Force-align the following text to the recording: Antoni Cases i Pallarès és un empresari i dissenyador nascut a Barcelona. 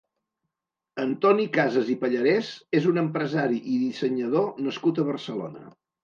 Antoni 1.01 1.43
Cases 1.57 1.91
i 1.93 1.95
Pallarès 2.03 2.49
és 2.79 2.87
un 2.91 2.97
empresari 3.01 3.59
i 3.75 3.77
dissenyador 3.81 4.47
nascut 4.69 5.03
a 5.05 5.07
Barcelona. 5.11 5.63